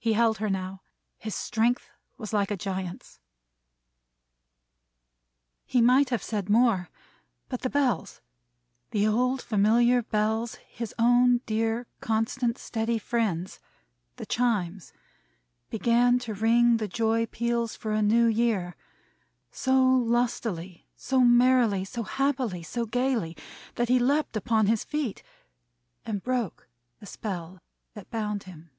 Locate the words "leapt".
23.98-24.36